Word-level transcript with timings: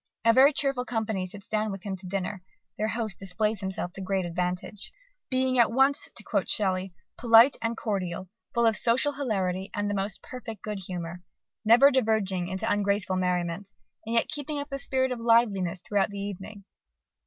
A 0.25 0.33
very 0.33 0.51
cheerful 0.51 0.83
company 0.83 1.27
sits 1.27 1.47
down 1.47 1.71
with 1.71 1.83
him 1.83 1.95
to 1.97 2.07
dinner: 2.07 2.41
their 2.75 2.87
host 2.87 3.19
displays 3.19 3.59
himself 3.61 3.93
to 3.93 4.01
great 4.01 4.25
advantage, 4.25 4.91
"being 5.29 5.59
at 5.59 5.71
once," 5.71 6.09
to 6.15 6.23
quote 6.23 6.49
Shelley, 6.49 6.91
"polite 7.19 7.55
and 7.61 7.77
cordial, 7.77 8.27
full 8.51 8.65
of 8.65 8.75
social 8.75 9.13
hilarity 9.13 9.69
and 9.75 9.91
the 9.91 9.95
most 9.95 10.23
perfect 10.23 10.63
good 10.63 10.79
humour, 10.87 11.21
never 11.63 11.91
diverging 11.91 12.47
into 12.47 12.67
ungraceful 12.67 13.15
merriment, 13.17 13.71
and 14.03 14.15
yet 14.15 14.27
keeping 14.27 14.57
up 14.57 14.69
the 14.69 14.79
spirit 14.79 15.11
of 15.11 15.19
liveliness 15.19 15.79
throughout 15.85 16.09
the 16.09 16.17
evening." 16.17 16.63